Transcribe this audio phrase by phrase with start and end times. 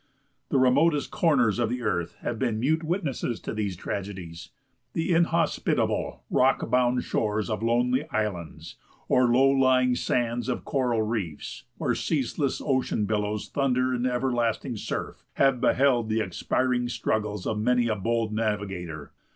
[0.49, 4.49] The remotest corners of the earth have been mute witnesses to these tragedies.
[4.93, 8.77] The inhospitable, rock bound shores of lonely islands,
[9.07, 14.75] or low lying sands of coral reefs, where the ceaseless ocean billows thunder in everlasting
[14.75, 19.11] surf, have beheld the expiring struggles of many a bold navigator.